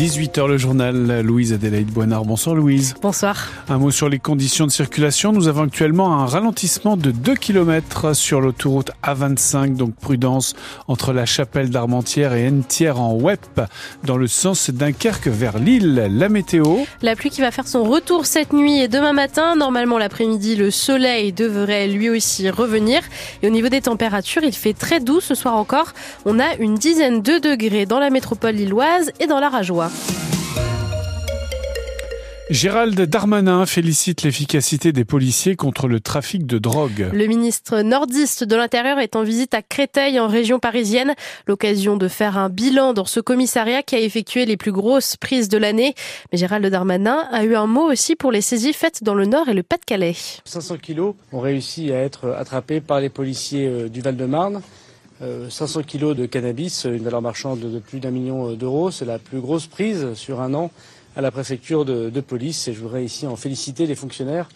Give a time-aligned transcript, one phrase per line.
[0.00, 2.24] 18h le journal, Louise Adélaïde Boinard.
[2.24, 2.94] Bonsoir Louise.
[3.02, 3.50] Bonsoir.
[3.68, 5.30] Un mot sur les conditions de circulation.
[5.30, 10.54] Nous avons actuellement un ralentissement de 2 km sur l'autoroute A25, donc prudence
[10.88, 13.60] entre la chapelle d'Armentières et Entière en WEP
[14.02, 16.08] dans le sens Dunkerque vers Lille.
[16.10, 16.78] La météo.
[17.02, 19.54] La pluie qui va faire son retour cette nuit et demain matin.
[19.54, 23.02] Normalement l'après-midi, le soleil devrait lui aussi revenir.
[23.42, 25.92] Et au niveau des températures, il fait très doux ce soir encore.
[26.24, 29.89] On a une dizaine de degrés dans la métropole lilloise et dans la Rajoie.
[32.50, 37.08] Gérald Darmanin félicite l'efficacité des policiers contre le trafic de drogue.
[37.12, 41.14] Le ministre nordiste de l'Intérieur est en visite à Créteil en région parisienne,
[41.46, 45.48] l'occasion de faire un bilan dans ce commissariat qui a effectué les plus grosses prises
[45.48, 45.94] de l'année.
[46.32, 49.48] Mais Gérald Darmanin a eu un mot aussi pour les saisies faites dans le Nord
[49.48, 50.16] et le Pas-de-Calais.
[50.44, 54.60] 500 kilos ont réussi à être attrapés par les policiers euh, du Val-de-Marne.
[55.20, 58.90] 500 euh, kilos de cannabis, une valeur marchande de plus d'un million d'euros.
[58.90, 60.70] C'est la plus grosse prise sur un an
[61.16, 64.48] à la préfecture de, police et je voudrais ici en féliciter les fonctionnaires.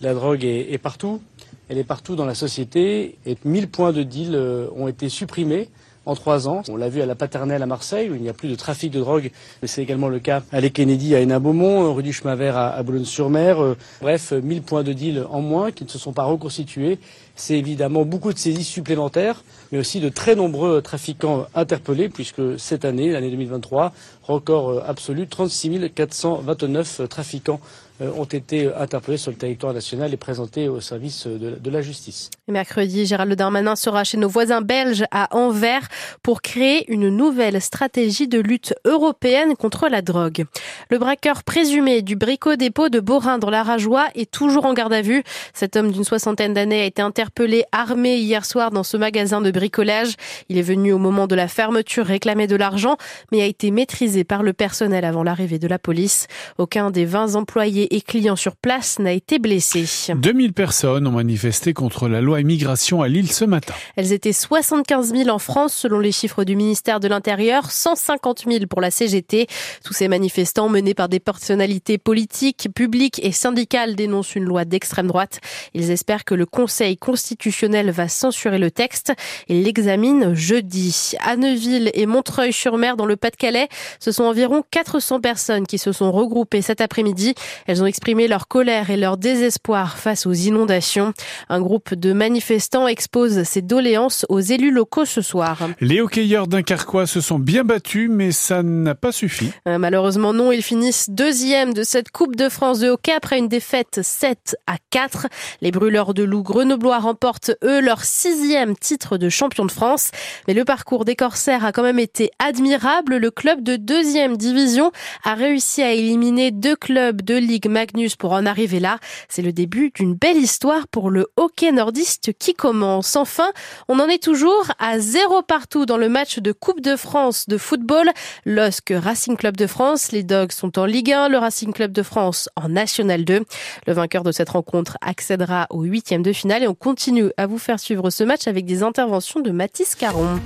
[0.00, 1.20] La drogue est, partout,
[1.68, 5.68] elle est partout dans la société et 1000 points de deal euh, ont été supprimés
[6.06, 6.62] en trois ans.
[6.68, 8.90] On l'a vu à la paternelle à Marseille, où il n'y a plus de trafic
[8.90, 12.34] de drogue, mais c'est également le cas à Les Kennedy, à Hénin-Beaumont, rue du Chemin
[12.34, 13.62] Vert à, Boulogne-sur-Mer.
[13.62, 16.98] Euh, bref, 1000 points de deal en moins qui ne se sont pas reconstitués.
[17.34, 22.84] C'est évidemment beaucoup de saisies supplémentaires, mais aussi de très nombreux trafiquants interpellés, puisque cette
[22.84, 23.92] année, l'année 2023,
[24.22, 27.68] record euh, absolu, 36 429 trafiquants euh,
[28.16, 32.30] ont été interpellés sur le territoire national et présentés au service de, la justice.
[32.48, 35.88] mercredi, Gérald Darmanin sera chez nos voisins belges à Anvers
[36.22, 40.44] pour créer une nouvelle stratégie de lutte européenne contre la drogue.
[40.90, 45.02] Le braqueur présumé du bricot-dépôt de Borin dans la Rajoie est toujours en garde à
[45.02, 45.22] vue.
[45.54, 49.50] Cet homme d'une soixantaine d'années a été interpellé armé hier soir dans ce magasin de
[49.50, 50.14] bricolage.
[50.48, 52.96] Il est venu au moment de la fermeture réclamer de l'argent,
[53.30, 56.26] mais a été maîtrisé par le personnel avant l'arrivée de la police.
[56.58, 59.84] Aucun des 20 employés et clients sur place n'a été blessé.
[60.14, 63.74] 2000 personnes ont manifesté contre la loi immigration à Lille ce matin.
[63.96, 68.66] Elles étaient 75 000 en France selon les chiffres du ministère de l'Intérieur, 150 000
[68.66, 69.46] pour la CGT.
[69.84, 75.06] Tous ces manifestants menés par des personnalités politiques, publiques et syndicales dénoncent une loi d'extrême
[75.06, 75.40] droite.
[75.74, 79.12] Ils espèrent que le Conseil constitutionnel va censurer le texte
[79.48, 81.12] et l'examine jeudi.
[81.20, 83.68] À Neuville et Montreuil-sur-Mer dans le Pas-de-Calais,
[84.00, 87.34] ce sont environ 400 personnes qui se sont regroupées cet après-midi.
[87.72, 91.14] Elles ont exprimé leur colère et leur désespoir face aux inondations.
[91.48, 95.56] Un groupe de manifestants expose ses doléances aux élus locaux ce soir.
[95.80, 99.52] Les hockeyeurs Carquois se sont bien battus, mais ça n'a pas suffi.
[99.66, 103.48] Euh, malheureusement non, ils finissent deuxième de cette Coupe de France de hockey après une
[103.48, 105.28] défaite 7 à 4.
[105.62, 110.10] Les brûleurs de loups grenoblois remportent eux leur sixième titre de champion de France.
[110.46, 113.16] Mais le parcours des Corsaires a quand même été admirable.
[113.16, 114.92] Le club de deuxième division
[115.24, 118.98] a réussi à éliminer deux clubs de Ligue Magnus pour en arriver là.
[119.28, 123.16] C'est le début d'une belle histoire pour le hockey nordiste qui commence.
[123.16, 123.50] Enfin,
[123.88, 127.58] on en est toujours à zéro partout dans le match de Coupe de France de
[127.58, 128.10] football.
[128.44, 132.02] LOSC Racing Club de France, les Dogs sont en Ligue 1, le Racing Club de
[132.02, 133.44] France en National 2.
[133.86, 137.58] Le vainqueur de cette rencontre accédera au huitième de finale et on continue à vous
[137.58, 140.40] faire suivre ce match avec des interventions de Mathis Caron.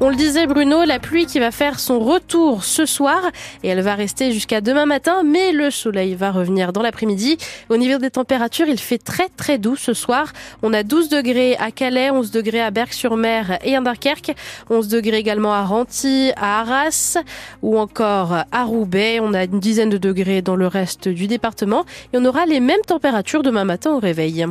[0.00, 3.18] On le disait Bruno, la pluie qui va faire son retour ce soir
[3.64, 7.36] et elle va rester jusqu'à demain matin, mais le soleil va revenir dans l'après-midi.
[7.68, 10.32] Au niveau des températures, il fait très très doux ce soir.
[10.62, 14.36] On a 12 degrés à Calais, 11 degrés à Berck-sur-Mer et à Dunkerque,
[14.70, 17.18] 11 degrés également à Renty, à Arras
[17.62, 19.18] ou encore à Roubaix.
[19.20, 22.60] On a une dizaine de degrés dans le reste du département et on aura les
[22.60, 24.46] mêmes températures demain matin au réveil.